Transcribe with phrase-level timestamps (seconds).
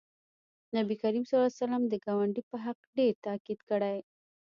[0.77, 3.97] نبي کریم صلی الله علیه وسلم د ګاونډي په حق ډېر تاکید کړی